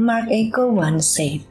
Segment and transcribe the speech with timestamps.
[0.00, 1.44] Mark Eko once said,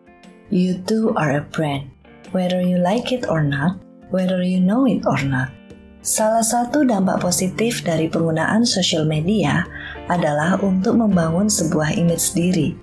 [0.49, 1.93] You too are a brand,
[2.33, 3.77] whether you like it or not,
[4.09, 5.53] whether you know it or not.
[6.01, 9.69] Salah satu dampak positif dari penggunaan sosial media
[10.09, 12.73] adalah untuk membangun sebuah image diri.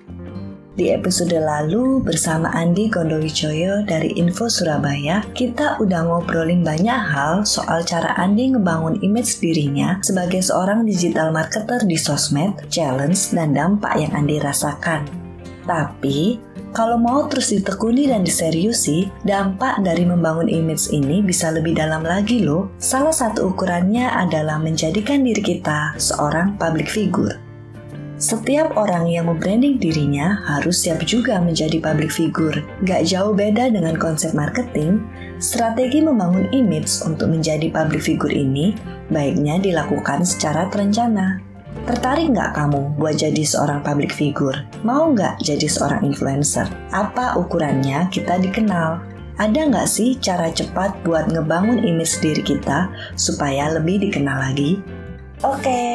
[0.79, 7.83] Di episode lalu bersama Andi Gondowijoyo dari Info Surabaya, kita udah ngobrolin banyak hal soal
[7.83, 14.15] cara Andi ngebangun image dirinya sebagai seorang digital marketer di sosmed, challenge, dan dampak yang
[14.15, 15.26] Andi rasakan.
[15.67, 16.39] Tapi,
[16.71, 22.41] kalau mau terus ditekuni dan diseriusi, dampak dari membangun image ini bisa lebih dalam lagi
[22.41, 22.71] loh.
[22.79, 27.35] Salah satu ukurannya adalah menjadikan diri kita seorang public figure.
[28.17, 32.65] Setiap orang yang membranding dirinya harus siap juga menjadi public figure.
[32.81, 35.05] Gak jauh beda dengan konsep marketing,
[35.37, 38.73] strategi membangun image untuk menjadi public figure ini
[39.13, 41.46] baiknya dilakukan secara terencana.
[41.85, 44.65] Tertarik nggak kamu buat jadi seorang public figure?
[44.81, 46.65] Mau nggak jadi seorang influencer?
[46.89, 49.03] Apa ukurannya kita dikenal?
[49.37, 54.81] Ada nggak sih cara cepat buat ngebangun image diri kita supaya lebih dikenal lagi?
[55.45, 55.85] Oke,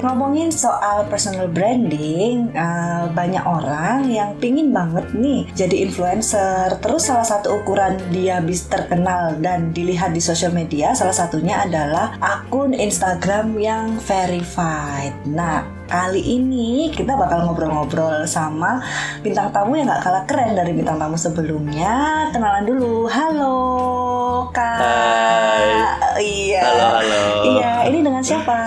[0.00, 6.72] ngomongin soal personal branding, uh, banyak orang yang pingin banget nih jadi influencer.
[6.80, 12.16] Terus salah satu ukuran dia bisa terkenal dan dilihat di sosial media, salah satunya adalah
[12.16, 15.12] akun Instagram yang verified.
[15.28, 18.84] Nah, kali ini kita bakal ngobrol-ngobrol sama
[19.24, 22.28] bintang tamu yang gak kalah keren dari bintang tamu sebelumnya.
[22.28, 23.58] Kenalan dulu, halo
[24.52, 24.84] kak.
[24.84, 25.66] Hai.
[26.20, 26.60] Iya.
[26.60, 27.22] Halo, halo.
[27.56, 28.60] Iya, ini dengan siapa?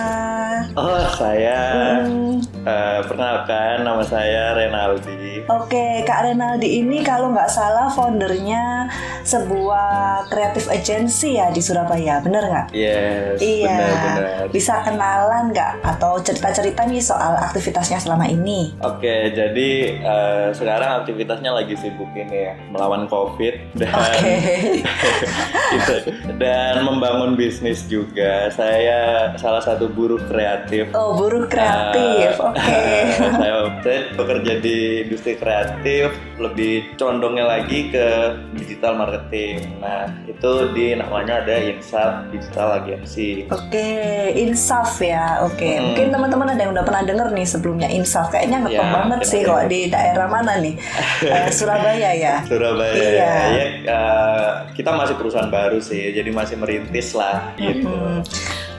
[0.74, 5.42] Oh, saya Hmm, eh, perkenalkan nama saya Renaldi.
[5.44, 8.86] Oke, Kak Renaldi ini kalau nggak salah foundernya
[9.22, 9.90] sebuah
[10.28, 12.66] kreatif agency ya di Surabaya, bener nggak?
[12.72, 14.46] Yes, Iya, benar-benar.
[14.50, 18.74] bisa kenalan nggak atau cerita-cerita nih soal aktivitasnya selama ini?
[18.80, 24.34] Oke, jadi eh, sekarang aktivitasnya lagi sibuk ini ya, melawan COVID dan Oke,
[25.74, 25.94] gitu.
[26.36, 28.46] dan membangun bisnis juga.
[28.48, 30.90] Saya salah satu buruh kreatif.
[30.92, 32.80] oh buruh kreatif, Eh, oke.
[33.38, 38.06] saya, saya bekerja di industri kreatif, lebih condongnya lagi ke
[38.54, 39.78] digital marketing.
[39.78, 43.48] Nah, itu di namanya ada Insaf Digital Agency.
[43.48, 43.88] Oke,
[44.36, 45.42] Insaf ya.
[45.42, 45.82] Oke, Hmm.
[45.88, 48.28] mungkin teman-teman ada yang udah pernah denger nih sebelumnya Insaf.
[48.28, 50.74] Kayaknya ngetop Ya, banget sih kok di daerah mana nih?
[51.22, 52.36] Eh, Surabaya ya.
[52.42, 53.34] Surabaya Iya.
[53.48, 57.88] ya, eh, kita masih perusahaan baru sih, jadi masih merintis lah gitu.
[57.88, 58.20] Hmm,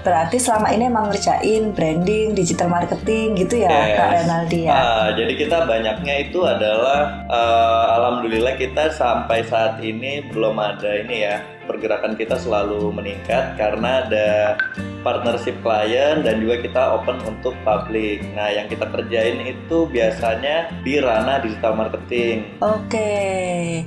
[0.03, 3.95] Berarti selama ini emang ngerjain branding, digital marketing gitu ya, Yes.
[3.95, 4.71] Kak Renaldi ya?
[4.75, 11.23] Ah, jadi kita banyaknya itu adalah eh, alhamdulillah kita sampai saat ini belum ada ini
[11.23, 14.59] ya pergerakan kita selalu meningkat karena ada
[15.03, 18.23] partnership klien dan juga kita open untuk publik.
[18.33, 22.47] Nah, yang kita kerjain itu biasanya di ranah digital marketing.
[22.63, 23.11] Oke.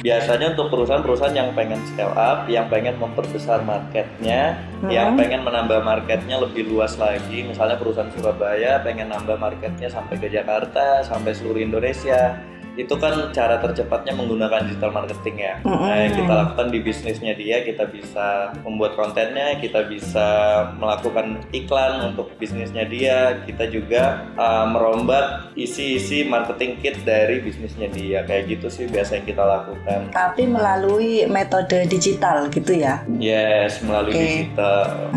[0.05, 4.93] Biasanya untuk perusahaan-perusahaan yang pengen scale up, yang pengen memperbesar marketnya, Hmm.
[4.93, 7.49] yang pengen menambah marketnya lebih luas lagi.
[7.49, 12.37] Misalnya perusahaan Surabaya pengen nambah marketnya sampai ke Jakarta, sampai seluruh Indonesia.
[12.77, 15.55] Itu kan cara tercepatnya menggunakan digital marketing ya.
[15.65, 20.29] Nah, yang kita lakukan di bisnisnya dia, kita bisa membuat kontennya, kita bisa
[20.77, 28.23] melakukan iklan untuk bisnisnya dia, kita juga uh, merombak isi-isi marketing kit dari bisnisnya dia.
[28.29, 30.13] Kayak gitu sih biasa yang kita lakukan.
[30.13, 33.03] Tapi melalui metode digital gitu ya?
[33.17, 34.21] Yes, melalui Oke.
[34.21, 35.11] digital.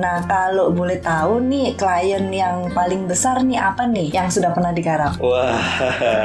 [0.00, 4.70] Nah, kalau boleh tahu nih klien yang paling besar nih apa nih yang sudah pernah
[4.72, 5.18] digarap?
[5.18, 5.60] Wah,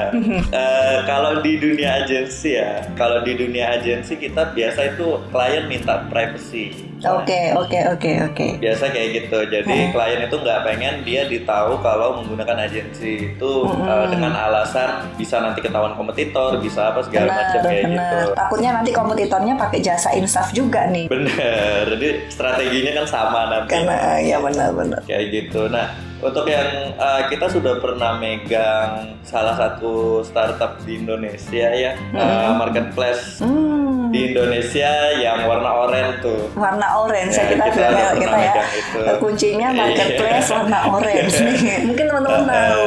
[0.76, 6.04] eh, kalau di dunia agensi ya, kalau di dunia agensi kita biasa itu klien minta
[6.12, 6.76] privacy.
[7.06, 8.48] Oke, oke, oke, oke.
[8.58, 9.38] biasa kayak gitu.
[9.52, 15.38] Jadi klien itu nggak pengen dia ditahu kalau menggunakan agensi itu eh, dengan alasan bisa
[15.44, 17.94] nanti ketahuan kompetitor, bisa apa segala macam kayak benar.
[17.94, 18.18] gitu.
[18.34, 21.06] Takutnya nanti kompetitornya pakai jasa Insaf juga nih.
[21.12, 23.72] Bener, jadi strateginya kan sama nanti.
[23.76, 25.02] Karena ya benar-benar.
[25.06, 25.68] kayak gitu.
[25.70, 26.66] Nah, untuk yang
[26.96, 34.10] uh, kita sudah pernah megang salah satu startup di Indonesia ya, uh, marketplace Hmm.
[34.10, 36.48] di Indonesia yang warna oranye tuh.
[36.56, 39.00] warna orange ya, kita kita kita pernah ya itu.
[39.20, 39.78] kuncinya Iya.
[39.78, 41.58] marketplace warna orange nih
[41.88, 42.86] mungkin teman-teman tahu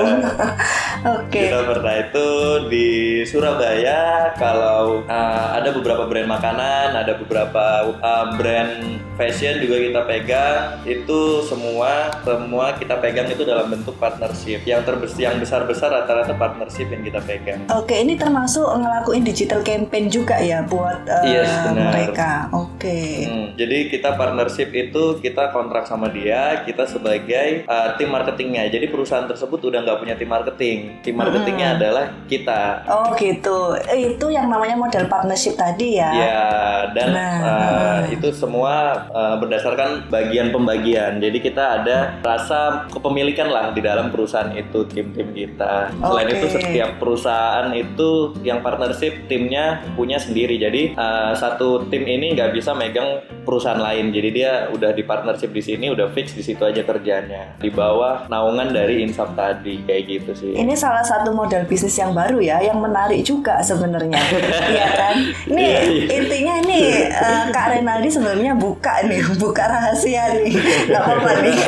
[1.05, 2.29] oke Kita pernah itu
[2.67, 2.89] di
[3.29, 10.79] Surabaya kalau uh, ada beberapa brand makanan, ada beberapa uh, brand fashion juga kita pegang.
[10.87, 14.63] Itu semua semua kita pegang itu dalam bentuk partnership.
[14.63, 17.61] Yang terbesar yang besar-besar rata-rata partnership yang kita pegang.
[17.75, 21.91] Oke, ini termasuk ngelakuin digital campaign juga ya buat uh, Yes, benar.
[21.93, 22.33] mereka.
[22.55, 23.27] Oke.
[23.27, 28.71] Hmm, jadi kita partnership itu kita kontrak sama dia, kita sebagai uh, tim marketingnya.
[28.71, 30.79] Jadi perusahaan tersebut udah nggak punya tim marketing.
[30.89, 31.05] Marketing.
[31.05, 32.61] Tim marketingnya adalah kita.
[32.89, 33.59] Oh gitu.
[33.93, 36.11] Itu yang namanya model partnership tadi ya.
[36.11, 36.47] Ya,
[36.97, 37.37] dan Nah.
[37.41, 41.19] uh, itu semua uh, berdasarkan bagian pembagian.
[41.19, 45.93] Jadi kita ada rasa kepemilikan lah di dalam perusahaan itu tim-tim kita.
[45.99, 46.37] Selain Oke.
[46.39, 50.57] itu setiap perusahaan itu yang partnership timnya punya sendiri.
[50.61, 54.13] Jadi uh, satu tim ini nggak bisa megang perusahaan lain.
[54.13, 57.57] Jadi dia udah di partnership di sini, udah fix di situ aja kerjanya.
[57.59, 60.53] Di bawah naungan dari Insaf tadi kayak gitu sih.
[60.55, 64.15] Ini salah satu model bisnis yang baru ya, yang menarik juga sebenarnya,
[64.75, 65.15] Iya kan?
[65.51, 66.05] Ini Iya, iya.
[66.15, 66.81] intinya ini
[67.11, 70.55] eh, Kak Renaldi sebelumnya buka nih, buka rahasia nih,
[70.87, 71.57] nggak apa-apa nih.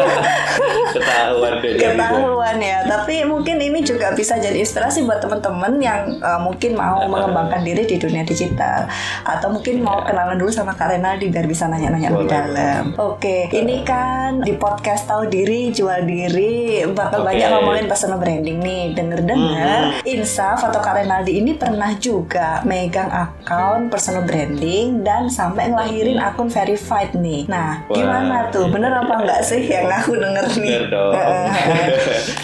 [1.21, 1.73] Ketahuan deh.
[1.77, 7.05] Ketahuan ya, tapi mungkin ini juga bisa jadi inspirasi buat teman-teman yang eh, mungkin mau
[7.05, 8.89] mengembangkan diri di dunia digital
[9.25, 12.83] atau mungkin mau kenalan dulu sama Kak Renaldi biar bisa nanya-nanya lebih dalam.
[12.97, 17.35] Oke, ini kan di podcast tahu diri jual diri bakal Oke.
[17.35, 18.85] banyak ngomongin personal branding nih.
[18.97, 26.19] Dengar-dengar Insaf atau Kak Renaldi ini pernah juga megang akun personal branding dan sampai ngelahirin
[26.19, 27.45] akun verified nih.
[27.51, 27.95] Nah, Wah.
[27.97, 28.71] gimana tuh?
[28.71, 30.71] Bener apa enggak sih yang aku denger nih?
[30.71, 31.10] Bener dong.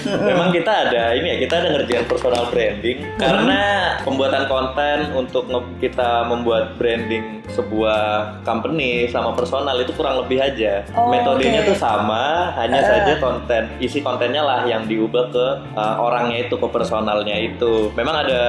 [0.06, 3.60] Memang kita ada ini ya, kita ada ngerjain personal branding karena
[4.02, 5.46] pembuatan konten untuk
[5.78, 10.82] kita membuat branding sebuah company sama personal itu kurang lebih aja.
[10.98, 11.70] Oh, Metodenya oke.
[11.70, 12.86] tuh sama, hanya Eh.
[12.86, 17.94] saja konten isi kontennya lah yang diubah ke uh, orangnya itu ke personalnya itu.
[17.94, 18.42] Memang ada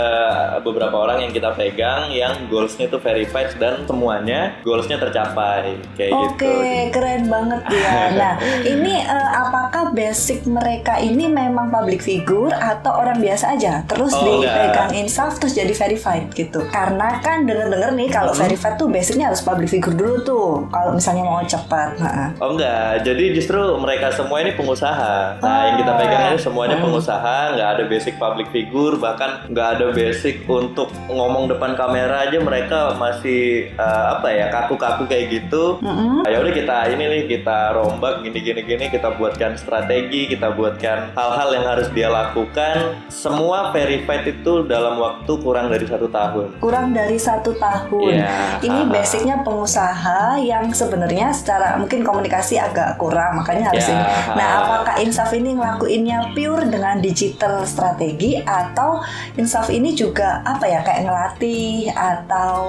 [0.65, 6.45] beberapa orang yang kita pegang yang goalsnya itu verified dan semuanya goalsnya tercapai kayak Oke,
[6.45, 6.49] gitu.
[6.91, 7.93] keren banget dia.
[8.17, 8.33] Nah,
[8.73, 13.83] ini eh, apakah basic mereka ini memang public figure atau orang biasa aja?
[13.83, 16.63] Terus Oh, dipegang insaf terus jadi verified gitu.
[16.71, 18.47] Karena kan denger-denger nih kalau Hmm.
[18.47, 20.47] verified tuh basicnya harus public figure dulu tuh.
[20.71, 21.99] Kalau misalnya mau cepat.
[21.99, 25.35] Nah, Oh enggak, jadi justru mereka semua ini pengusaha.
[25.37, 25.99] Nah yang kita Oh.
[25.99, 31.49] pegang ini semuanya pengusaha, nggak ada basic public figure, bahkan nggak ada basic untuk ngomong
[31.49, 35.81] depan kamera aja mereka masih eh, apa ya kaku-kaku kayak gitu.
[35.83, 36.23] Mm-mm.
[36.23, 41.49] Ya udah kita ini nih kita rombak gini-gini gini kita buatkan strategi, kita buatkan hal-hal
[41.49, 43.01] yang harus dia lakukan.
[43.09, 46.61] Semua verified itu dalam waktu kurang dari satu tahun.
[46.61, 48.13] kurang dari satu tahun.
[48.13, 48.61] Iya.
[48.61, 53.93] Ini basicnya pengusaha yang sebenarnya secara mungkin komunikasi agak kurang, makanya harus Ya.
[53.97, 54.05] ini.
[54.37, 59.01] Nah, apakah Insaf ini ngelakuinnya pure dengan digital strategi atau
[59.39, 62.59] Insaf ini juga apa ya kayak ngelatih atau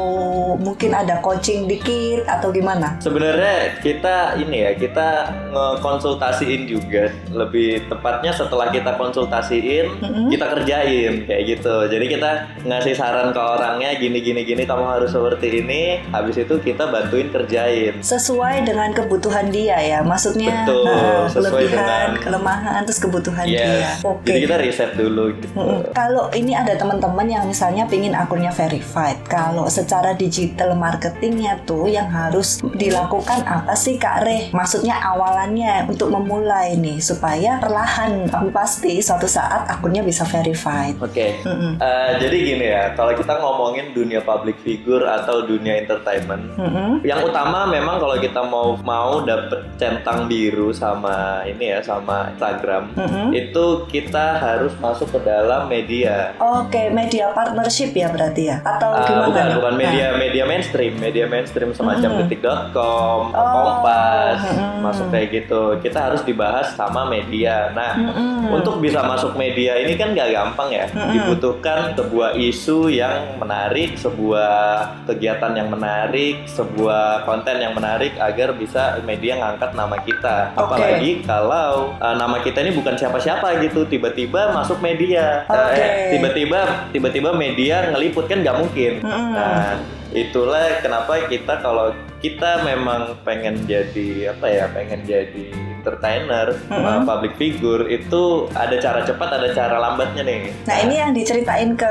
[0.63, 2.97] mungkin ada coaching dikit atau gimana?
[3.03, 5.09] Sebenarnya kita ini ya kita
[5.51, 10.29] ngekonsultasiin juga lebih tepatnya setelah kita konsultasiin Mm-mm.
[10.29, 11.77] kita kerjain kayak gitu.
[11.89, 12.31] Jadi kita
[12.65, 16.03] ngasih saran ke orangnya gini gini gini kamu harus seperti ini.
[16.11, 18.01] Habis itu kita bantuin kerjain.
[18.01, 23.67] Sesuai dengan kebutuhan dia ya, maksudnya Betul, sesuai kelebihan, dengan- kelemahan, terus kebutuhan dia.
[23.85, 24.05] Yes.
[24.05, 24.29] Oke.
[24.29, 25.47] Jadi kita riset dulu gitu.
[25.55, 25.81] Mm-mm.
[25.93, 32.09] Kalau ini ada teman-teman yang misalnya pingin akunnya verified, kalau secara digital marketingnya tuh yang
[32.09, 34.43] harus dilakukan apa sih Kak Reh?
[34.51, 40.99] Maksudnya awalannya untuk memulai nih supaya perlahan tapi pasti suatu saat akunnya bisa verified.
[40.99, 41.39] Oke.
[41.41, 41.79] Mm-mm.
[41.79, 47.00] Eh, jadi gini ya, kalau kita ngomongin dunia public figure atau dunia entertainment, Mm-mm.
[47.03, 52.91] yang utama memang kalau kita mau mau dapet centang biru sama ini ya sama Instagram
[52.93, 53.29] Mm-mm.
[53.33, 58.59] itu kita harus masuk ke dalam media Oke, media partnership ya berarti ya?
[58.61, 59.26] Atau Ah, gimana?
[59.26, 59.81] bukan bukan Nah.
[59.81, 62.23] media media mainstream media mainstream semacam Mm-mm.
[62.25, 64.81] detik.com Oh, kompas mm-mm.
[64.81, 68.52] masuk kayak gitu kita harus dibahas sama media nah Mm-mm.
[68.52, 71.12] untuk bisa masuk media ini kan gak gampang ya Mm-mm.
[71.14, 78.99] dibutuhkan sebuah isu yang menarik sebuah kegiatan yang menarik sebuah konten yang menarik agar bisa
[79.04, 80.61] media ngangkat nama kita Oke.
[80.64, 85.80] apalagi kalau uh, nama kita ini bukan siapa-siapa gitu tiba-tiba masuk media Uh, Oke.
[85.80, 89.33] eh, tiba-tiba tiba-tiba media ngeliput kan nggak mungkin Mm-mm.
[89.37, 89.76] nah
[90.12, 95.52] itulah kenapa kita kalau kita memang pengen jadi apa ya pengen jadi
[95.88, 96.85] entertainer Mm-mm.
[96.85, 101.73] uh, public figure itu ada cara cepat ada cara lambatnya nih Nah ini yang diceritain
[101.73, 101.88] ke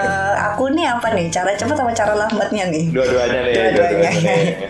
[0.54, 1.26] aku nih apa nih?
[1.28, 2.94] Cara cepat sama cara lambatnya nih?
[2.94, 4.10] dua-duanya nih Dua-duanya.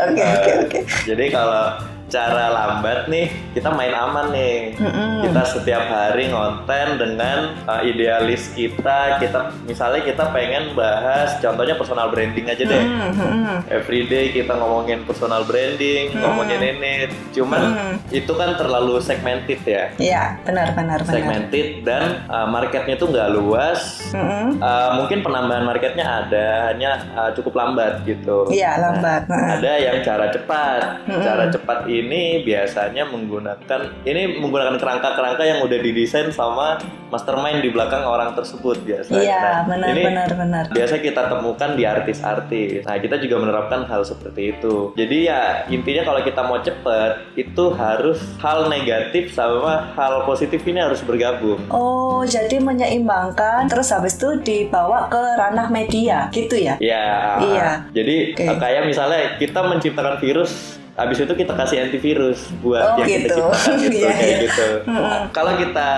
[0.10, 0.78] Oke, oke, oke.
[1.04, 1.76] jadi kalau
[2.10, 5.22] cara lambat nih kita main aman nih Mm-mm.
[5.22, 12.10] kita setiap hari ngonten dengan uh, idealis kita kita misalnya kita pengen bahas contohnya personal
[12.10, 13.58] branding aja deh Mm, mm, mm.
[13.70, 16.92] everyday kita ngomongin personal branding ngomongin ini
[17.30, 17.94] cuman Hmm.
[18.10, 21.12] itu kan terlalu segmented ya Iya, benar benar benar.
[21.12, 24.58] segmented dan uh, marketnya tuh nggak luas Mm-mm.
[24.58, 29.24] Uh, mungkin penambahan marketnya ada hanya uh, cukup lambat gitu Iya, lambat.
[29.24, 29.56] Nah, Nah.
[29.56, 31.20] ada yang cara cepat Mm-mm.
[31.20, 31.98] cara cepat ini
[32.40, 36.80] biasanya menggunakan ini menggunakan kerangka-kerangka yang udah didesain sama
[37.10, 39.20] mastermind di belakang orang tersebut biasanya.
[39.20, 40.64] Iya, Nah, benar ini benar benar.
[40.70, 42.86] biasa kita temukan di artis-artis.
[42.86, 44.94] Nah, kita juga menerapkan hal seperti itu.
[44.94, 50.78] Jadi ya intinya kalau kita mau cepet itu harus hal negatif sama hal positif ini
[50.78, 51.58] harus bergabung.
[51.68, 56.78] Oh, jadi menyeimbangkan terus habis itu dibawa ke ranah media gitu ya?
[56.78, 57.36] Ya.
[57.42, 57.70] Iya.
[57.90, 58.46] Jadi Oke.
[58.56, 63.36] kayak misalnya kita menciptakan virus Habis itu kita kasih antivirus buat Oh, yang kita gitu.
[63.40, 64.38] ciptakan gitu Iya, kayak iya.
[64.42, 64.68] gitu.
[65.30, 65.88] Kalau kita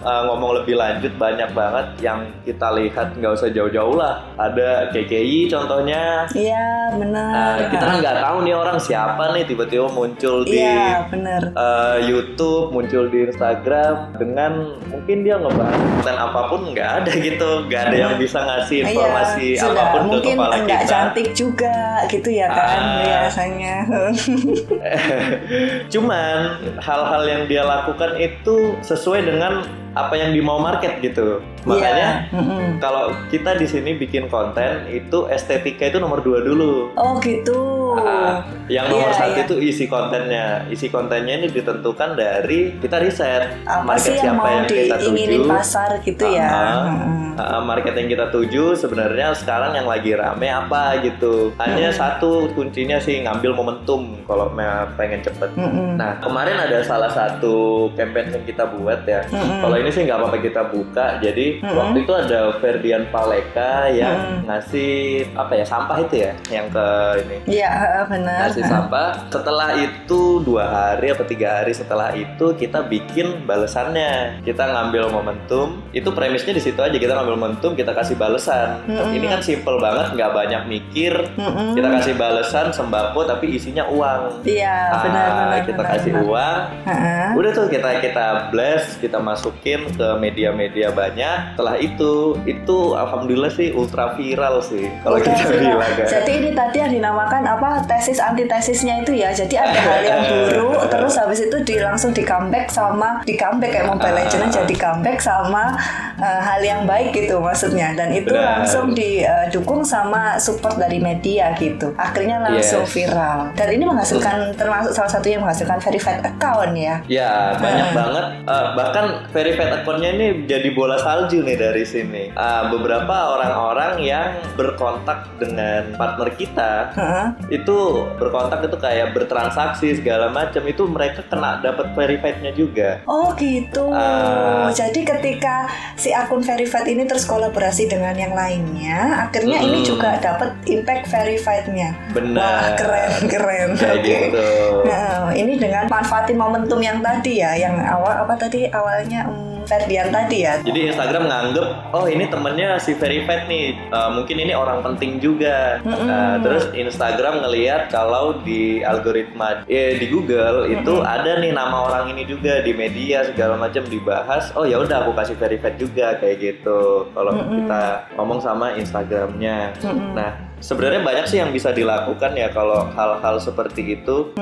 [0.00, 4.26] uh, ngomong lebih lanjut banyak banget yang kita lihat nggak usah jauh-jauh lah.
[4.34, 6.26] Ada KKI contohnya.
[6.30, 7.30] Iya, benar.
[7.30, 11.42] Nah, kita kan nggak tahu nih orang siapa nih tiba-tiba muncul di Iya, benar.
[11.54, 14.52] uh, YouTube, muncul di Instagram dengan
[14.86, 19.46] mungkin dia ngebahas konten apa pun nggak ada gitu, nggak ada yang bisa ngasih informasi
[19.54, 20.84] Iya, sudah apa pun ke mungkin kepala kita.
[20.84, 23.00] cantik juga gitu ya kan Ah.
[23.00, 23.76] biasanya.
[25.92, 26.38] Cuman
[26.80, 31.40] hal-hal yang dia lakukan itu sesuai dengan apa yang dimau market gitu.
[31.64, 32.78] Makanya Iya, mm-mm.
[32.78, 36.92] kalau kita di sini bikin konten itu estetika itu nomor dua dulu.
[36.94, 37.92] Oh gitu.
[37.94, 39.44] Ah, yang nomor Iya, satu iya.
[39.44, 40.46] itu isi kontennya.
[40.68, 44.96] Isi kontennya ini ditentukan dari kita riset Apa market sih yang siapa mau yang kita
[44.98, 45.40] tuju.
[45.46, 46.46] pasar gitu ya?
[46.46, 47.36] Ah, Mm-mm.
[47.36, 51.52] ah, market yang kita tuju sebenarnya sekarang yang lagi rame apa gitu.
[51.58, 51.98] Hanya Hmm.
[51.98, 54.52] satu kuncinya sih ngambil momentum kalau
[54.94, 55.50] pengen cepet.
[55.54, 55.96] Mm-mm.
[55.96, 57.56] Nah kemarin ada salah satu
[57.92, 59.26] campaign yang kita buat ya.
[59.26, 59.60] Mm-mm.
[59.60, 61.06] Kalau ini sih nggak apa-apa kita buka.
[61.18, 61.74] Jadi Mm-mm.
[61.74, 64.46] waktu itu ada Ferdian Paleka yang Mm-mm.
[64.46, 64.94] ngasih
[65.34, 66.86] apa ya sampah itu ya yang ke
[67.22, 67.70] ini Iya,
[68.06, 68.48] benar.
[68.48, 69.08] ngasih sampah.
[69.28, 74.40] Setelah itu dua hari atau tiga hari setelah itu kita bikin balesannya.
[74.42, 75.80] Kita ngambil momentum.
[75.90, 78.82] Itu premisnya di situ aja kita ngambil momentum kita kasih balesan.
[78.86, 79.14] Mm-mm.
[79.14, 81.14] Ini kan simple banget nggak banyak mikir.
[81.36, 81.74] Mm-mm.
[81.74, 84.42] Kita kasih balesan sembako tapi isinya uang.
[84.42, 85.60] Iya, benar benar.
[85.64, 86.24] kita benar, kasih benar.
[86.26, 86.58] uang.
[86.88, 87.26] Heeh.
[87.36, 91.54] Udah tuh kita kita blast, kita masukin ke media-media banyak.
[91.54, 92.12] Setelah itu,
[92.44, 96.06] itu alhamdulillah sih ultra viral sih kalau kita bilang kan.
[96.06, 99.28] Jadi ini tadi yang dinamakan apa tesis antitesisnya itu ya.
[99.30, 103.72] Jadi ada hal yang buruk, terus habis itu di langsung di comeback sama di comeback
[103.74, 104.24] kayak Mobile Ah.
[104.24, 105.74] Legends jadi comeback sama
[106.16, 107.92] uh, hal yang baik gitu maksudnya.
[107.92, 108.62] Dan itu Benar.
[108.62, 111.90] langsung didukung sama support dari media gitu.
[111.94, 112.94] Akhirnya langsung Yes.
[112.94, 113.50] viral.
[113.52, 116.94] Dan ini menghasilkan termasuk salah satu yang menghasilkan verified account ya.
[117.10, 117.94] Ya banyak Ah.
[117.94, 118.26] banget.
[118.46, 122.30] Eh, bahkan verified akunnya ini jadi bola salju nih dari sini.
[122.30, 127.26] Eh, beberapa orang-orang yang berkontak dengan partner kita Heeh.
[127.50, 133.02] itu berkontak itu kayak bertransaksi segala macam itu mereka kena dapat verifiednya juga.
[133.08, 133.90] Oh gitu.
[133.90, 134.70] Ah.
[134.70, 135.66] Jadi ketika
[135.98, 139.88] si akun verified ini terus kolaborasi dengan yang lainnya, akhirnya ini Mm-mm.
[139.88, 141.94] juga dapat impact verified-nya.
[142.14, 142.42] Benar.
[142.42, 143.68] Wah keren keren.
[143.78, 144.14] Kayak Oke.
[144.28, 144.48] gitu.
[144.86, 149.26] Nah, ini dengan manfaatin momentum yang tadi ya, yang awal apa tadi awalnya
[149.68, 150.64] hmm, Ferdian tadi ya.
[150.64, 155.82] Jadi Instagram nganggep, oh ini temennya si verified nih, Eh, mungkin ini orang penting juga.
[155.84, 156.08] Mm-mm.
[156.08, 162.14] Nah, terus Instagram ngelihat kalau di algoritma eh, di Google itu ada nih nama orang
[162.16, 164.54] ini juga di media segala macam dibahas.
[164.56, 167.10] Oh ya udah aku kasih verified juga kayak gitu.
[167.12, 167.64] Kalau Mm-mm.
[167.68, 167.82] kita
[168.16, 169.76] ngomong sama Instagramnya.
[169.84, 170.14] Mm-mm.
[170.16, 174.32] Nah sebenarnya banyak sih yang bisa dilakukan ya kalau hal-hal seperti itu.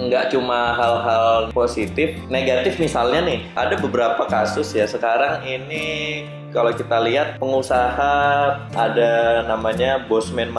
[0.00, 4.86] Nggak cuma hal-hal positif, negatif misalnya nih, ada beberapa kasus ya.
[4.86, 8.14] Sekarang ini kalau kita lihat pengusaha
[8.74, 9.12] ada
[9.46, 10.50] namanya Bosman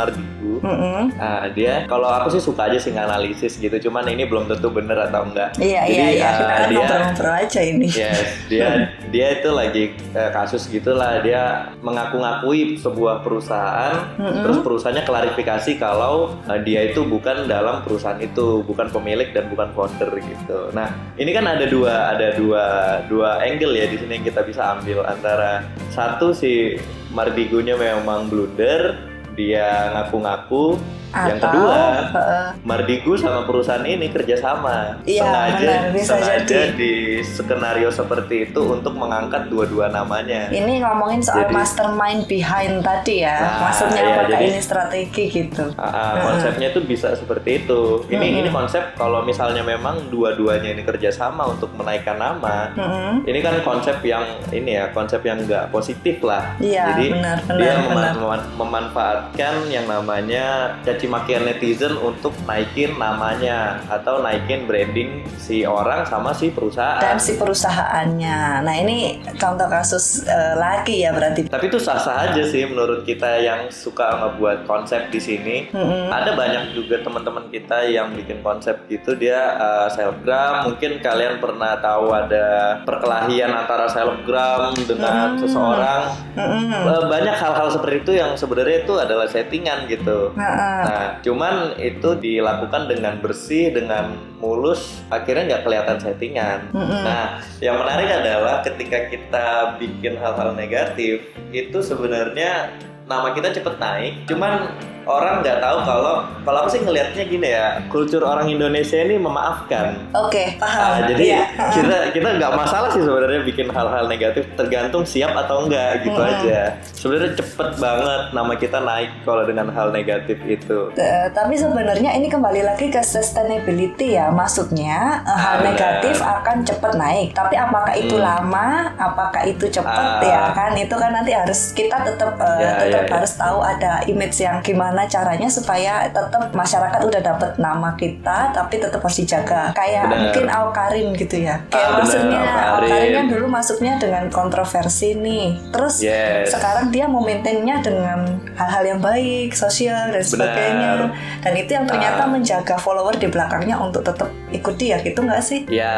[0.61, 0.69] Mardigu.
[0.69, 1.03] Mm-mm.
[1.17, 4.97] Nah, dia kalau aku sih suka aja sih nganalisis gitu, cuman ini belum tentu bener
[5.09, 5.57] atau enggak.
[5.57, 6.29] Iya Jadi, iya iya.
[6.29, 7.87] uh, Kita dia- ngobrol-ngobrol aja ini.
[7.91, 8.67] Yes, dia
[9.11, 9.83] dia itu lagi
[10.15, 14.43] eh, kasus gitulah dia mengaku-ngakui sebuah perusahaan, Mm-mm.
[14.45, 19.73] terus perusahaannya klarifikasi kalau eh, dia itu bukan dalam perusahaan itu, bukan pemilik dan bukan
[19.73, 20.69] founder gitu.
[20.71, 22.65] Nah, ini kan ada dua ada dua
[23.09, 26.77] dua angle ya di sini yang kita bisa ambil antara satu si
[27.11, 30.77] Mardigunya memang blunder, dia ngaku-ngaku.
[31.11, 32.45] Yang Atau, kedua, heeh.
[32.63, 35.59] Mardigu sama perusahaan ini kerjasama Iya, sengaja
[35.91, 36.39] benar, sengaja
[36.71, 36.73] jadi.
[36.73, 40.47] di skenario seperti itu untuk mengangkat dua-dua namanya.
[40.47, 43.37] Ini ngomongin soal Jadi- mastermind behind tadi ya.
[43.37, 45.63] Nah, Maksudnya iya, apakah jadi- ini strategi gitu?
[45.75, 47.81] Ah, ah, konsepnya itu bisa seperti itu.
[48.07, 48.39] Ini Mm-mm.
[48.39, 52.71] ini konsep kalau misalnya memang dua-duanya ini kerjasama untuk menaikkan nama.
[52.71, 53.27] Mm-mm.
[53.27, 56.55] Ini kan konsep yang ini ya konsep yang nggak positif lah.
[56.57, 58.13] Iya, Jadi benar, benar, dia benar.
[58.13, 65.25] mema- mema- memanfaatkan yang namanya cacat caci makian netizen untuk naikin namanya atau naikin branding
[65.41, 67.01] si orang sama si perusahaan.
[67.01, 68.61] Dan si perusahaannya.
[68.61, 71.49] Nah ini contoh kasus uh, lagi ya berarti.
[71.49, 75.57] Tapi itu sah-sah aja sih menurut kita yang suka ngebuat konsep di sini.
[75.73, 76.13] Mm-hmm.
[76.13, 80.69] Ada banyak juga teman-teman kita yang bikin konsep gitu dia uh, selebgram.
[80.69, 85.41] Mungkin kalian pernah tahu ada perkelahian antara selebgram dengan mm-hmm.
[85.41, 86.01] seseorang.
[86.37, 87.09] Mm-hmm.
[87.09, 90.31] banyak hal-hal seperti itu yang sebenarnya itu adalah settingan gitu.
[90.37, 90.90] Nah,
[91.21, 96.59] cuman itu dilakukan dengan bersih, dengan mulus, akhirnya nggak kelihatan settingan.
[96.73, 102.73] Nah, yang menarik adalah ketika kita bikin hal-hal negatif, itu sebenarnya
[103.05, 104.13] nama kita cepet naik.
[104.25, 104.71] Cuman
[105.11, 110.09] orang nggak tahu kalau kalau aku sih ngelihatnya gini ya kultur orang Indonesia ini memaafkan.
[110.15, 110.79] Oke okay, paham.
[110.79, 111.43] Nah, jadi iya.
[111.75, 116.31] kita kita nggak masalah sih sebenarnya bikin hal-hal negatif tergantung siap atau enggak gitu hmm.
[116.31, 116.59] aja.
[116.95, 120.79] Sebenarnya cepet banget nama kita naik kalau dengan hal negatif itu.
[120.95, 126.91] Uh, tapi sebenarnya ini kembali lagi ke sustainability ya maksudnya uh, hal negatif akan cepet
[126.95, 127.27] naik.
[127.35, 128.25] Tapi apakah itu hmm.
[128.25, 128.95] lama?
[128.97, 130.73] Apakah itu cepet uh, ya kan?
[130.73, 133.13] Itu kan nanti harus kita tetap uh, ya, tetap ya, ya.
[133.19, 138.53] harus tahu ada image yang gimana gimana caranya supaya tetap masyarakat udah dapet nama kita
[138.53, 140.19] tapi tetap harus dijaga kayak bener.
[140.29, 142.41] mungkin Aukarin gitu ya kayak ah, maksudnya
[142.77, 146.53] Aukarin kan dulu masuknya dengan kontroversi nih terus yes.
[146.53, 151.09] sekarang dia mau maintainnya dengan hal-hal yang baik sosial dan sebagainya bener.
[151.41, 152.29] dan itu yang ternyata ah.
[152.29, 155.95] menjaga follower di belakangnya untuk tetap ikut dia gitu nggak sih ya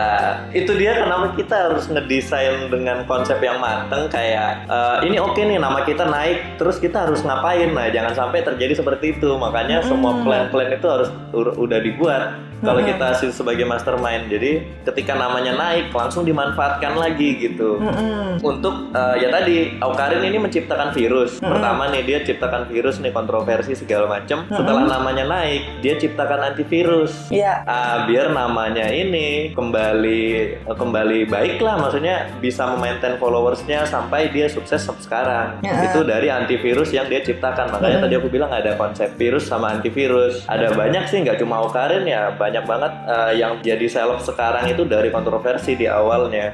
[0.55, 5.43] itu dia kenapa kita harus ngedesain dengan konsep yang mateng kayak uh, ini oke okay
[5.49, 9.79] nih nama kita naik terus kita harus ngapain nah jangan sampai terjadi seperti itu makanya
[9.79, 9.87] hmm.
[9.87, 12.89] semua plan-plan itu harus udah dibuat kalau hmm.
[12.95, 18.39] kita sebagai mastermind jadi ketika namanya naik langsung dimanfaatkan lagi gitu hmm.
[18.39, 21.51] untuk uh, ya tadi Aukarin ini menciptakan virus hmm.
[21.51, 24.55] pertama nih dia ciptakan virus nih kontroversi segala macam hmm.
[24.55, 30.23] setelah namanya naik dia ciptakan antivirus ya uh, biar namanya ini kembali
[30.65, 36.95] uh, kembali baik lah maksudnya bisa memaintain followersnya sampai dia sukses sekarang itu dari antivirus
[36.95, 38.05] yang dia ciptakan makanya hmm.
[38.07, 40.43] tadi aku bilang ada konsep virus sama antivirus.
[40.49, 44.83] Ada banyak sih, nggak cuma Okarin ya, banyak banget uh, yang jadi seleb sekarang itu
[44.83, 46.51] dari kontroversi di awalnya.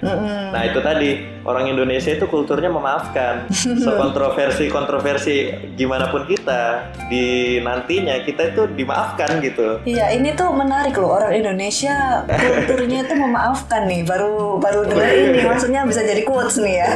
[0.53, 3.49] Nah itu tadi orang Indonesia itu kulturnya memaafkan.
[3.85, 5.35] Sekontroversi-kontroversi
[5.73, 9.81] gimana pun kita di nantinya kita itu dimaafkan gitu.
[9.89, 14.05] Iya ini tuh menarik loh orang Indonesia kulturnya itu memaafkan nih.
[14.05, 16.89] Baru baru dengar ini maksudnya bisa jadi quotes nih ya.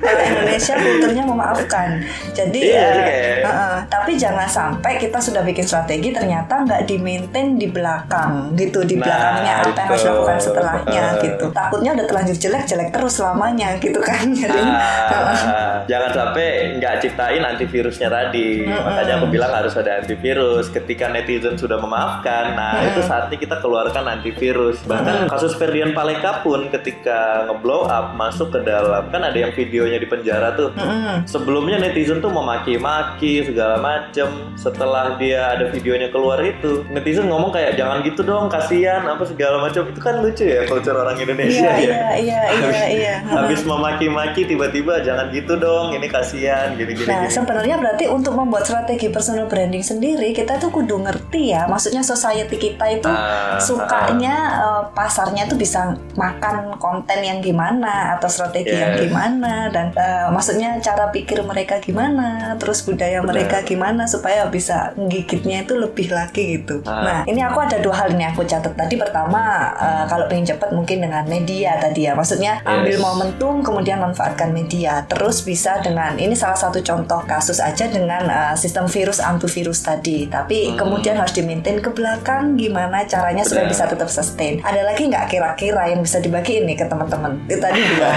[0.00, 1.88] orang Indonesia kulturnya memaafkan.
[2.32, 6.96] Jadi iya, ya, uh, uh, tapi jangan sampai kita sudah bikin strategi ternyata nggak di
[6.96, 11.90] maintain di belakang gitu di nah, belakangnya apa yang harus dilakukan setelahnya uh, gitu takutnya
[11.98, 14.30] udah terlanjur jelek jelek terus selamanya gitu kan.
[14.30, 18.64] Jadi uh, jangan sampai nggak ciptain antivirusnya tadi.
[18.64, 20.70] Uh, makanya aku bilang harus ada antivirus.
[20.70, 24.80] Ketika netizen sudah memaafkan nah uh, itu saatnya kita keluarkan antivirus.
[24.86, 29.52] Bahkan uh, kasus Ferdian Paleka pun ketika ngeblow up masuk ke dalam kan ada yang
[29.52, 30.70] videonya di penjara tuh.
[30.78, 34.54] Uh, sebelumnya netizen tuh memaki-maki segala macem.
[34.54, 39.56] Setelah dia ada videonya keluar itu netizen ngomong kayak jangan gitu dong kasihan apa segala
[39.64, 42.08] macam itu kan lucu ya culture orang Indonesia iya, ya.
[42.20, 43.14] iya iya iya iya.
[43.24, 49.08] Habis memaki-maki tiba-tiba jangan gitu dong ini kasihan gini-gini nah sebenarnya berarti untuk membuat strategi
[49.08, 54.62] personal branding sendiri kita tuh kudu ngerti ya maksudnya society kita itu uh, sukanya uh,
[54.62, 58.80] uh, pasarnya tuh bisa makan konten yang gimana atau strategi yes.
[58.80, 63.30] yang gimana dan uh, maksudnya cara pikir mereka gimana terus budaya Benar.
[63.32, 66.84] mereka gimana supaya bisa gigitnya itu lebih lagi gitu.
[66.84, 67.02] Ah.
[67.04, 70.70] Nah ini aku ada dua hal ini aku catat tadi pertama uh, kalau pengen cepat
[70.74, 72.68] mungkin dengan media tadi ya maksudnya yes.
[72.68, 78.24] ambil momentum kemudian manfaatkan media terus bisa dengan ini salah satu contoh kasus aja dengan
[78.24, 80.80] uh, sistem virus antivirus tadi tapi hmm.
[80.80, 84.62] kemudian harus dimintain ke belakang gimana caranya supaya bisa tetap sustain.
[84.62, 87.36] Ada lagi nggak kira-kira yang bisa dibagi ini ke teman-teman?
[87.50, 88.10] Itu tadi dua.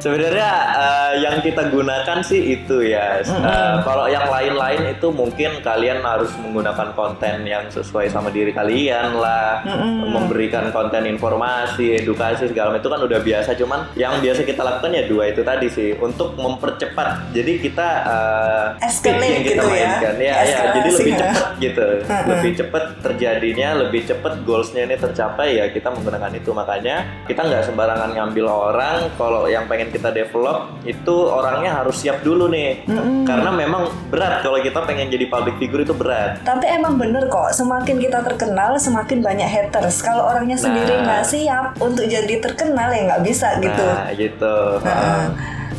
[0.00, 3.20] Sebenarnya uh, yang kita gunakan sih itu ya.
[3.28, 9.18] Uh, kalau yang lain-lain itu mungkin kalian harus menggunakan konten yang sesuai sama diri kalian
[9.18, 10.08] lah mm-hmm.
[10.08, 14.96] memberikan konten informasi edukasi segala macam itu kan udah biasa cuman yang biasa kita lakukan
[14.96, 19.88] ya dua itu tadi sih untuk mempercepat jadi kita uh, yang kita gitu ya.
[19.92, 21.86] mainkan ya ya, ya jadi lebih cepat gitu
[22.32, 27.68] lebih cepat terjadinya lebih cepat goalsnya ini tercapai ya kita menggunakan itu makanya kita nggak
[27.68, 33.28] sembarangan ngambil orang kalau yang pengen kita develop itu orangnya harus siap dulu nih mm-hmm.
[33.28, 36.40] karena memang berat kalau kita pengen jadi public figure itu berat.
[36.46, 40.00] Tapi emang bener kok, semakin kita terkenal semakin banyak haters.
[40.00, 41.04] Kalau orangnya sendiri nah.
[41.04, 43.84] nggak siap untuk jadi terkenal ya nggak bisa gitu.
[43.84, 44.56] Nah gitu.
[44.82, 45.26] Nah.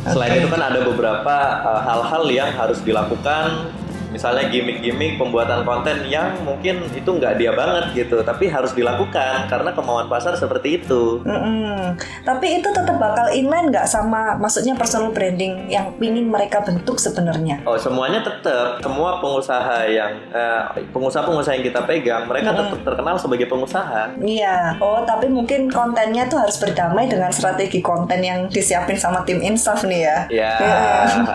[0.00, 0.40] Selain okay.
[0.40, 3.68] itu kan ada beberapa uh, hal-hal uh, yang harus dilakukan
[4.10, 9.70] misalnya gimmick-gimmick pembuatan konten yang mungkin itu nggak dia banget gitu, tapi harus dilakukan karena
[9.72, 11.22] kemauan pasar seperti itu.
[11.22, 11.94] Mm-mm.
[12.22, 17.62] Tapi itu tetap bakal inline nggak sama maksudnya personal branding yang ingin mereka bentuk sebenarnya?
[17.64, 22.60] Oh semuanya tetap semua pengusaha yang eh, pengusaha-pengusaha yang kita pegang mereka Mm-mm.
[22.74, 24.12] tetap terkenal sebagai pengusaha.
[24.20, 24.76] Iya.
[24.78, 29.86] Oh, tapi mungkin kontennya tuh harus berdamai dengan strategi konten yang disiapin sama tim Insaf
[29.86, 30.18] nih ya.
[30.30, 30.52] Ya,
[31.00, 31.26] Mm.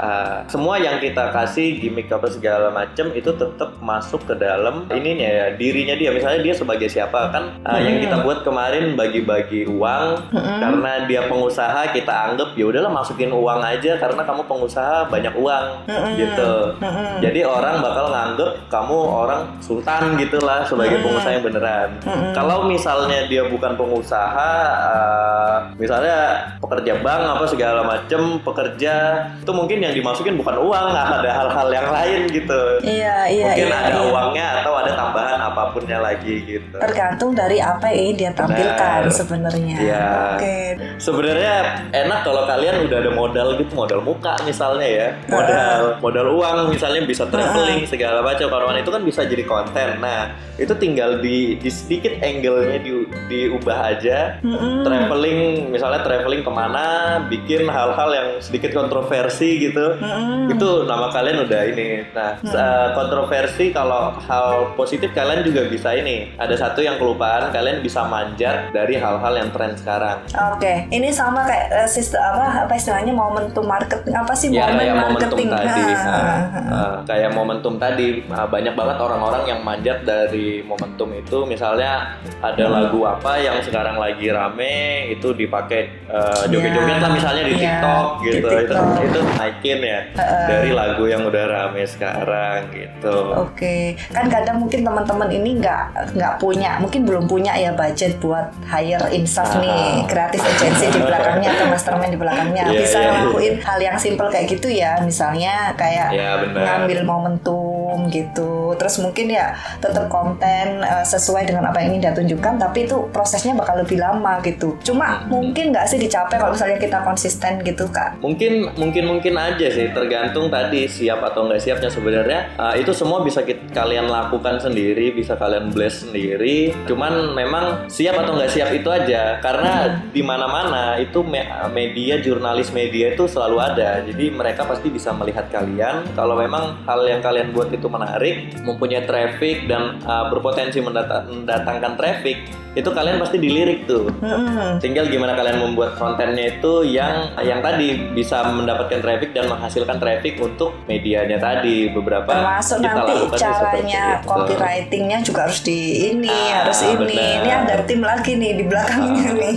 [0.54, 5.45] semua yang kita kasih gimmick apa segala macam itu tetap masuk ke dalam ininya ya
[5.54, 6.10] dirinya dia.
[6.13, 10.60] Misalnya dia sebagai siapa kan uh, yang kita buat kemarin bagi-bagi uang Mm-mm.
[10.62, 15.65] karena dia pengusaha kita anggap ya udahlah masukin uang aja karena kamu pengusaha banyak uang
[15.89, 16.13] Mm-mm.
[16.17, 16.54] gitu.
[16.80, 17.21] Mm-mm.
[17.21, 21.06] Jadi orang bakal nganggep kamu orang sultan gitulah sebagai Mm-mm.
[21.10, 21.89] pengusaha yang beneran.
[22.06, 22.32] Mm-mm.
[22.34, 24.54] Kalau misalnya dia bukan pengusaha,
[24.91, 28.93] uh, misalnya pekerja bank apa segala macem, pekerja
[29.41, 30.88] itu mungkin yang dimasukin bukan uang,
[31.21, 32.55] ada hal-hal yang lain gitu.
[32.82, 33.78] Iya, iya, mungkin iya.
[33.80, 34.10] ada iya.
[34.12, 36.76] uangnya atau ada tambahan apapunnya lagi gitu.
[36.78, 39.13] Tergantung dari apa yang ingin dia tampilkan Benar.
[39.13, 39.78] sebenarnya.
[39.80, 40.08] Iya.
[40.36, 40.58] Oke.
[41.00, 41.56] Sebenarnya
[41.91, 47.02] enak kalau kalian udah ada modal gitu, modal muka misalnya ya, modal modal uang misalnya
[47.08, 48.48] bisa traveling segala macam.
[48.48, 50.00] Kalau itu kan bisa jadi konten.
[50.00, 52.91] Nah itu tinggal di, di sedikit angle-nya di,
[53.28, 54.39] diubah aja.
[54.39, 54.84] Mm-mm.
[54.88, 56.86] Traveling misalnya traveling ke mana,
[57.28, 60.00] bikin hal-hal yang sedikit kontroversi gitu.
[60.00, 60.54] Mm-mm.
[60.54, 62.08] Itu nama kalian udah ini.
[62.13, 66.34] Nah eh, kontroversi kalau hal positif kalian juga bisa ini.
[66.36, 70.22] Ada satu yang kelupaan, kalian bisa manjat dari hal-hal yang tren sekarang.
[70.52, 74.78] Oke, ini sama kayak eh, sistem apa apa istilahnya momentum marketing apa sih Ya momen
[74.78, 75.50] kayak momentum marketing?
[75.50, 76.72] tadi, Ah, Nah, ah, ah.
[76.72, 81.38] uh, kayak momentum tadi uh, banyak banget orang-orang yang manjat dari momentum itu.
[81.46, 82.74] Misalnya ada Hmm.
[82.76, 84.76] lagu apa yang sekarang lagi rame
[85.10, 88.48] itu dipakai uh, joget-joget Ya, lah misalnya di ya, TikTok di gitu.
[88.48, 89.04] Itu TikTok.
[89.04, 90.46] itu naikin ya Heeh.
[90.48, 92.35] dari lagu yang udah rame sekarang
[92.69, 93.15] gitu.
[93.36, 93.76] Oke,
[94.10, 99.06] kan kadang mungkin teman-teman ini nggak nggak punya, mungkin belum punya ya budget buat hire
[99.12, 99.62] insaf Ah.
[99.62, 102.63] nih, kreatif agency di belakangnya atau mastermind di belakangnya.
[102.67, 103.10] Iya, Bisa iya.
[103.12, 106.62] ngelakuin hal yang simple kayak gitu ya, misalnya kayak Ya, benar.
[106.82, 107.75] ngambil momentum
[108.10, 108.76] gitu.
[108.76, 113.08] Terus mungkin ya tetap konten eh, sesuai dengan apa yang ingin dia tunjukkan, tapi itu
[113.10, 114.76] prosesnya bakal lebih lama gitu.
[114.84, 115.32] Cuma Hmm.
[115.32, 118.18] mungkin nggak sih dicapai kalau misalnya kita konsisten gitu kak?
[118.20, 123.22] Mungkin mungkin mungkin aja sih tergantung tadi siap atau nggak siapnya sebenarnya uh, itu semua
[123.22, 128.70] bisa kit- kalian lakukan sendiri bisa kalian blast sendiri cuman memang siap atau nggak siap
[128.72, 134.66] itu aja karena di mana-mana itu me- media jurnalis media itu selalu ada jadi mereka
[134.66, 140.00] pasti bisa melihat kalian kalau memang hal yang kalian buat itu menarik mempunyai traffic dan
[140.02, 142.38] uh, berpotensi mendata- mendatangkan traffic
[142.74, 144.84] itu kalian pasti dilirik tuh Mm-mm.
[144.84, 150.36] Tinggal gimana kalian membuat kontennya itu yang yang tadi bisa mendapatkan traffic dan menghasilkan traffic
[150.38, 154.28] untuk medianya tadi beberapa termasuk kita nanti lakukan caranya itu.
[154.28, 155.80] copywritingnya juga harus di
[156.12, 157.32] ini Ah, harus ini benar.
[157.38, 159.56] ini ada tim lagi nih di belakangnya nih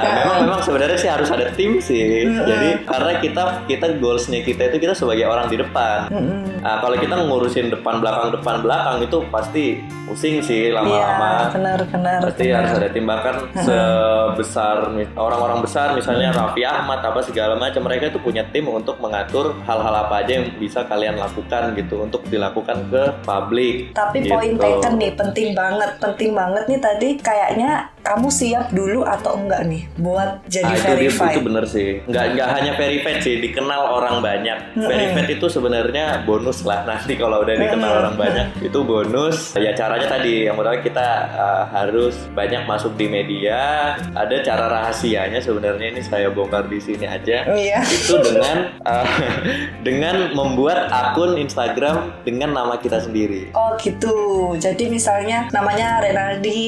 [0.00, 2.26] Nah, memang memang sebenarnya sih harus ada tim sih.
[2.26, 6.10] Jadi karena kita kita goalsnya kita itu kita sebagai orang di depan.
[6.10, 6.58] Mm-mm.
[6.58, 9.64] Nah, kalau kita ngurusin depan belakang depan belakang itu pasti
[10.10, 11.54] pusing sih Iya, lama-lama.
[11.54, 12.18] benar-benar.
[12.26, 13.34] Pasti harus ada tim bahkan
[13.66, 19.54] sebesar orang-orang besar misalnya Raffi Ahmad apa segala macam mereka itu punya tim untuk mengatur
[19.64, 23.94] hal-hal apa aja yang bisa kalian lakukan gitu untuk dilakukan ke publik.
[23.94, 24.34] Tapi gitu.
[24.34, 29.68] poin taken nih penting banget, penting banget nih tadi kayaknya kamu siap dulu atau enggak
[29.68, 31.34] nih buat jadi Ah, itu, verified.
[31.36, 31.88] itu bener sih.
[32.06, 34.58] Nggak nggak hanya verified sih dikenal orang banyak.
[34.76, 36.84] Verified itu sebenarnya bonus lah.
[36.88, 39.52] Nanti kalau udah dikenal orang banyak itu bonus.
[39.58, 43.92] Ya caranya tadi yang pertama kita uh, harus banyak masuk di media.
[44.14, 45.92] Ada cara rahasianya sebenarnya.
[45.92, 47.44] Ini saya bongkar di sini aja.
[47.50, 47.82] Iya.
[47.84, 49.06] itu dengan uh,
[49.86, 53.50] dengan membuat akun Instagram dengan nama kita sendiri.
[53.52, 54.14] Oh gitu.
[54.56, 56.62] Jadi misalnya namanya Renaldi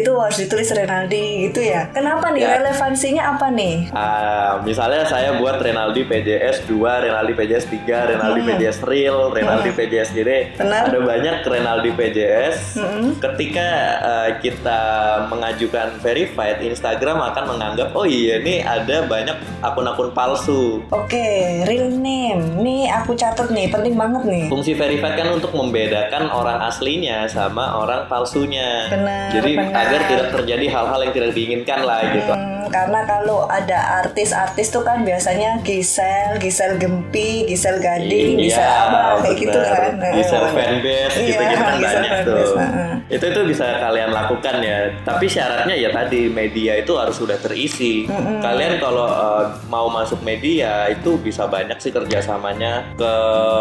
[0.00, 1.90] itu harus ditulis Renaldi gitu ya.
[1.90, 2.42] Kenapa nih?
[2.46, 2.62] Ya.
[2.62, 3.76] Relevansinya apa nih?
[3.90, 10.08] Ah, misalnya saya buat Renaldi PJS 2, Renaldi PJS 3, Renaldi PJS Real, Renaldi PJS
[10.14, 10.38] gini.
[10.54, 10.88] Benar.
[10.88, 12.58] Ada banyak Renaldi PJS.
[12.78, 13.06] Mm-mm.
[13.18, 14.80] Ketika eh, kita
[15.26, 20.84] mengajukan verified, Instagram akan menganggap oh iya ini ada banyak akun-akun palsu.
[20.94, 22.62] Oke, real name.
[22.62, 24.44] Nih aku catat nih, penting banget nih.
[24.46, 28.86] Fungsi verified kan untuk membedakan orang aslinya sama orang palsunya.
[28.92, 29.74] Benar, Jadi benar.
[29.74, 32.32] agar tidak terjadi hal-hal yang tidak diinginkan lah gitu.
[32.32, 38.68] Hmm, karena kalau ada artis-artis tuh kan biasanya Gisel, Gisel Gempi, Gisel Gading, Iya, Gisel
[38.68, 39.90] apa kayak gitu kan.
[40.12, 42.48] Gisel fanbase Iya, gitu gitu kan banyak fanbase, tuh.
[42.56, 42.92] nah.
[43.08, 44.78] Itu itu bisa kalian lakukan ya.
[45.00, 48.04] Tapi syaratnya ya tadi media itu harus sudah terisi.
[48.38, 53.12] Kalian kalau eh, mau masuk media itu bisa banyak sih kerjasamanya ke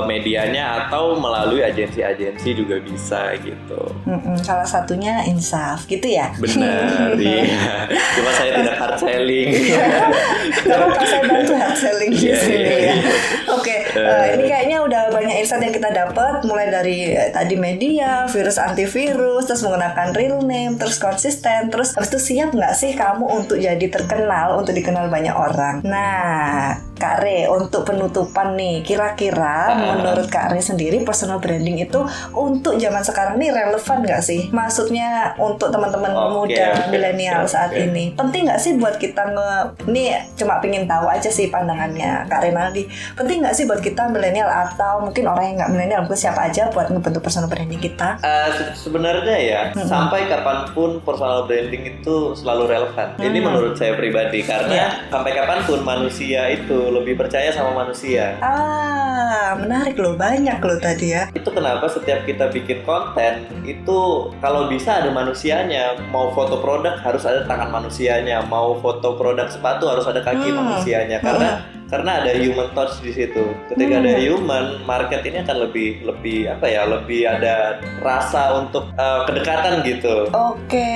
[0.04, 3.80] medianya atau melalui agensi-agensi juga bisa gitu.
[4.04, 6.36] Mm-mm, salah satunya Insaf gitu ya.
[6.36, 7.43] Benar, iya.
[8.17, 9.49] Cuma saya tidak hard selling.
[10.65, 12.77] Gak apa-apa saya bantu hard selling di Iya, sini iya.
[12.77, 12.95] ya.
[13.53, 18.25] Oke, eh, ini kayaknya udah banyak insight yang kita dapat mulai dari eh, tadi media,
[18.27, 23.25] virus antivirus, terus menggunakan real name, terus konsisten, terus habis itu siap nggak sih kamu
[23.25, 25.81] untuk jadi terkenal, untuk dikenal banyak orang.
[25.83, 29.95] Nah, Kak Re, untuk penutupan nih, kira-kira Ah.
[29.95, 31.99] menurut Kak Re sendiri personal branding itu
[32.31, 34.49] untuk zaman sekarang nih relevan nggak sih?
[34.49, 35.07] Maksudnya
[35.38, 37.79] untuk teman-teman Oke, muda oke, milenial oke, saat oke.
[37.79, 39.49] ini penting nggak sih buat kita nge
[39.86, 40.03] ini
[40.36, 42.83] cuma pingin tahu aja sih pandangannya Kak Renaldi
[43.13, 46.69] penting nggak sih buat kita milenial atau mungkin orang yang nggak milenial mungkin siapa aja
[46.69, 48.17] buat ngebentuk personal branding kita
[48.49, 53.07] se- sebenarnya ya sampai kapan pun personal branding itu selalu relevan.
[53.17, 54.88] Ini menurut saya pribadi karena Iya.
[55.07, 58.38] sampai kapan pun manusia itu lebih percaya sama manusia.
[58.39, 64.00] ah menarik loh banyak loh tadi ya Itu kenapa setiap kita bikin konten itu
[64.39, 65.95] kalau bisa ada manusianya.
[66.10, 70.60] Mau foto produk harus ada tangan manusianya, mau foto produk sepatu harus ada kaki Hmm.
[70.60, 71.50] manusianya karena
[71.88, 73.47] karena ada human touch di situ.
[73.71, 74.04] Ketika Hmm.
[74.04, 79.84] ada human, market ini akan lebih lebih apa ya, lebih ada rasa untuk eh, kedekatan
[79.84, 80.28] gitu.
[80.36, 80.91] Oke,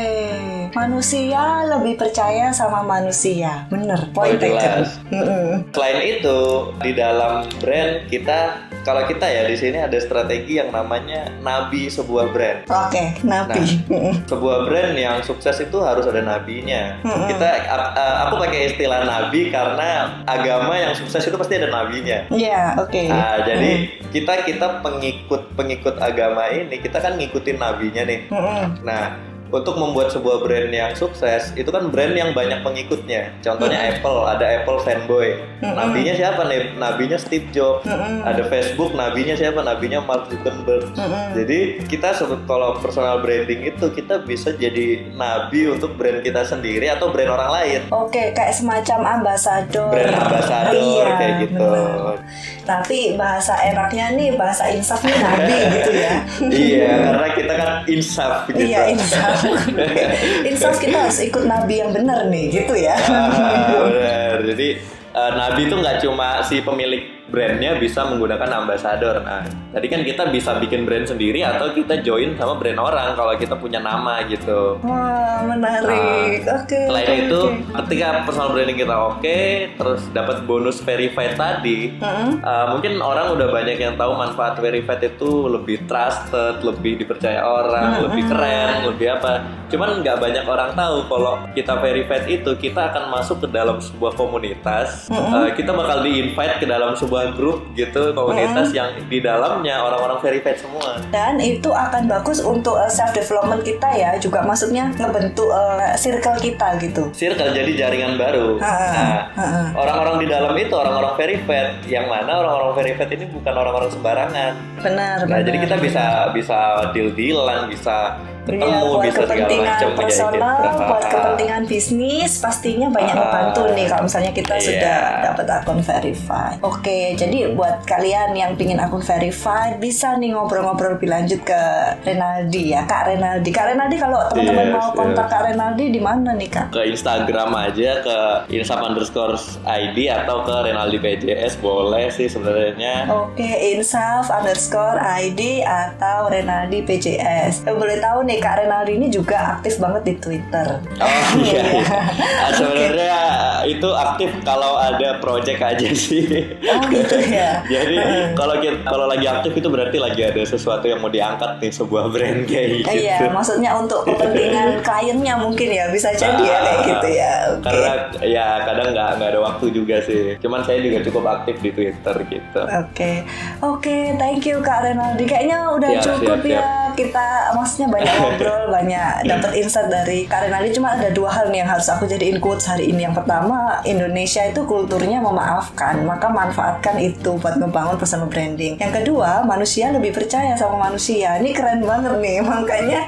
[0.71, 4.11] manusia lebih percaya sama manusia, bener.
[4.11, 4.55] Point Oh, taken.
[4.55, 4.89] jelas.
[5.07, 5.47] Mm-mm.
[5.69, 6.39] Selain itu,
[6.79, 8.39] di dalam brand kita
[8.81, 12.65] kalau kita ya di sini ada strategi yang namanya nabi sebuah brand.
[12.65, 13.61] Oke, nabi.
[13.85, 14.25] Mm-mm.
[14.25, 16.97] Sebuah brand yang sukses itu harus ada nabinya.
[17.03, 17.29] Mm-mm.
[17.29, 22.25] Kita a- aku pakai istilah nabi karena agama yang sukses itu pasti ada nabinya.
[22.33, 23.01] Iya, oke.
[23.05, 23.71] Nah, jadi
[24.09, 28.19] kita kita pengikut pengikut agama ini kita kan ngikutin nabinya nih.
[28.33, 28.81] Mm-mm.
[28.81, 33.35] Nah, untuk membuat sebuah brand yang sukses, itu kan brand yang banyak pengikutnya.
[33.39, 35.35] Contohnya Apple, ada Apple fanboy.
[35.59, 35.75] Mm-mm.
[35.75, 36.75] Nabinya siapa nih?
[36.75, 37.83] Nabinya Steve Jobs.
[37.83, 38.23] Mm-mm.
[38.23, 39.59] Ada Facebook, nabinya siapa?
[39.59, 40.87] Nabinya Mark Zuckerberg.
[40.95, 41.35] Mm-mm.
[41.35, 46.87] Jadi kita sebut kalau personal branding itu kita bisa jadi nabi untuk brand kita sendiri
[46.87, 47.79] atau brand orang lain.
[47.91, 49.91] Oke, kayak semacam ambasador.
[49.91, 51.59] Brand ambassador Iya, kayak gitu.
[51.59, 52.17] benar.
[52.63, 56.13] Tapi bahasa enaknya nih bahasa insaf nih nabi gitu ya.
[56.47, 58.63] iya, karena kita kan insaf gitu.
[58.63, 59.40] Iya insaf.
[60.49, 62.95] insaf kita harus ikut nabi yang benar nih gitu ya.
[62.97, 64.35] Ah, benar.
[64.53, 64.67] Jadi
[65.11, 69.23] eh, Nabi itu nggak cuma si pemilik brandnya bisa menggunakan ambasador.
[69.23, 73.33] Nah, tadi kan kita bisa bikin brand sendiri atau kita join sama brand orang kalau
[73.39, 74.75] kita punya nama gitu.
[74.83, 76.43] Wah menarik.
[76.43, 76.79] Oke.
[76.91, 77.41] Selain oke, itu,
[77.71, 79.39] ketika personal branding kita oke,
[79.79, 82.43] terus dapat bonus verified tadi, Mm-mm.
[82.43, 88.11] eh, mungkin orang udah banyak yang tahu manfaat verified itu lebih trusted, lebih dipercaya orang,
[88.11, 89.47] lebih keren, lebih apa.
[89.71, 94.19] Cuman nggak banyak orang tahu kalau kita verified itu kita akan masuk ke dalam sebuah
[94.19, 100.17] komunitas, eh, kita bakal di-invite ke dalam sebuah grup gitu, komunitas yang di dalamnya orang-orang
[100.19, 100.97] verified semua.
[101.13, 106.67] Dan itu akan bagus untuk self development kita ya, juga maksudnya ngebentuk eh, circle kita
[106.81, 107.03] gitu.
[107.13, 108.57] circle jadi jaringan baru.
[108.57, 109.29] Nah,
[109.77, 114.53] orang-orang di dalam itu orang-orang verified, yang mana orang-orang verified ini bukan orang-orang sembarangan.
[114.81, 115.17] Benar.
[115.25, 115.45] Nah, benar.
[115.45, 116.59] jadi kita bisa bisa
[116.95, 123.11] deal-dealan, bisa Iya, ketemu, buat bisa segala kepentingan macam personal, buat kepentingan bisnis, pastinya banyak
[123.11, 123.21] Ah.
[123.21, 124.65] membantu nih kalau misalnya kita Iya.
[124.65, 126.57] sudah dapat akun verified.
[126.61, 131.61] Oke, jadi buat kalian yang pingin akun verified, bisa nih ngobrol-ngobrol lebih lanjut ke
[132.01, 133.49] Renaldi ya, Kak Renaldi.
[133.49, 135.31] Kak Renaldi kalau teman-teman Yes, mau kontak yes.
[135.31, 136.67] Kak Renaldi di mana nih Kak?
[136.71, 138.17] ke Instagram aja ke
[138.51, 143.05] insaf underscore ID atau ke Renaldi PJS boleh sih sebenarnya.
[143.07, 147.63] Oke, insaf underscore ID atau Renaldi PJS.
[147.63, 150.67] Eh, boleh tahu nih Kak Renaldi ini juga aktif banget di Twitter.
[151.01, 151.97] Oh iya, iya.
[152.39, 153.17] Ah, sebenarnya
[153.65, 156.53] itu aktif kalau ada project aja sih.
[156.61, 157.59] Oh gitu ya.
[157.73, 157.95] Jadi
[158.33, 162.05] kalau kita kalau lagi aktif itu berarti lagi ada sesuatu yang mau diangkat nih sebuah
[162.07, 162.87] brand kayak gitu.
[162.87, 167.33] Eh, Iya, maksudnya untuk kepentingan kliennya mungkin ya bisa jadi ya kayak gitu ya.
[167.51, 167.63] Oke.
[167.65, 167.91] Karena
[168.21, 170.37] ya kadang nggak nggak ada waktu juga sih.
[170.37, 172.61] Cuman saya juga cukup aktif di Twitter gitu.
[172.61, 173.25] Oke,
[173.59, 175.25] oke, thank you Kak Renaldi.
[175.25, 180.53] Kayaknya udah Siap, cukup siap, ya kita maksudnya banyak ngobrol, banyak dapat insight dari Karen
[180.53, 180.71] Ali.
[180.71, 183.05] Cuma ada dua hal nih yang harus aku jadiin quotes hari ini.
[183.09, 188.77] Yang pertama, Indonesia itu kulturnya memaafkan, maka manfaatkan itu buat membangun personal branding.
[188.79, 191.37] Yang kedua, manusia lebih percaya sama manusia.
[191.41, 193.07] Ini keren banget nih, makanya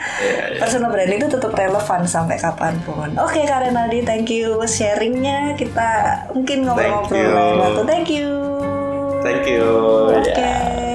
[0.58, 3.13] personal branding itu tetap relevan sampai kapan pun.
[3.19, 5.54] Oke, okay, Karen Ali, thank you sharingnya.
[5.56, 5.89] Kita
[6.34, 7.82] mungkin ngobrol-ngobrol lain waktu.
[7.86, 8.30] Thank you.
[9.24, 9.65] Thank you.
[10.12, 10.34] Oke.
[10.34, 10.41] Okay.
[10.43, 10.92] Yeah.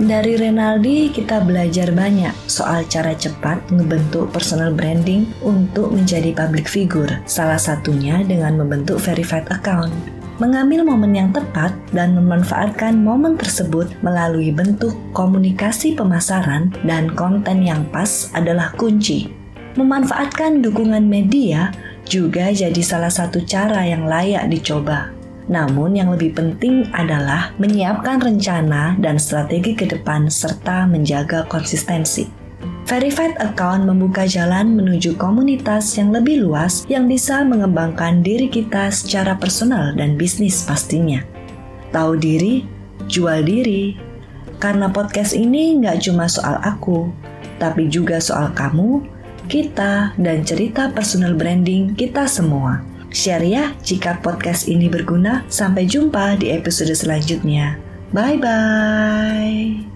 [0.00, 7.20] Dari Renaldi kita belajar banyak soal cara cepat ngebentuk personal branding untuk menjadi public figure,
[7.28, 9.92] salah satunya dengan membentuk verified account.
[10.40, 17.84] Mengambil momen yang tepat dan memanfaatkan momen tersebut melalui bentuk komunikasi pemasaran dan konten yang
[17.92, 19.28] pas adalah kunci.
[19.76, 21.76] Memanfaatkan dukungan media
[22.08, 25.19] juga jadi salah satu cara yang layak dicoba.
[25.50, 32.30] Namun yang lebih penting adalah menyiapkan rencana dan strategi ke depan serta menjaga konsistensi.
[32.86, 39.34] Verified account membuka jalan menuju komunitas yang lebih luas yang bisa mengembangkan diri kita secara
[39.38, 41.22] personal dan bisnis pastinya.
[41.90, 42.66] Tahu diri,
[43.10, 43.94] jual diri.
[44.58, 47.10] Karena podcast ini nggak cuma soal aku,
[47.62, 49.02] tapi juga soal kamu,
[49.46, 52.89] kita, dan cerita personal branding kita semua.
[53.10, 55.42] Share ya jika podcast ini berguna.
[55.50, 57.78] Sampai jumpa di episode selanjutnya.
[58.14, 59.89] Bye bye.